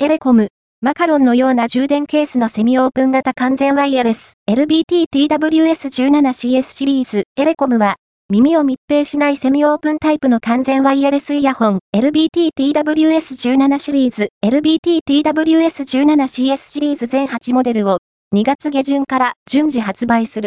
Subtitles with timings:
[0.00, 7.96] エレコム、マカロンのような充電ケースのセミオープン型完全ワイヤレス LBT-TWS17CS シリーズエレコムは
[8.30, 17.98] 耳を密閉しないセミオープンタイプの完全ワイヤレスイヤホン LBT-TWS17 シリーズ LBT-TWS17CS シリーズ全8モデルを
[18.36, 20.46] 2月下旬から順次発売する。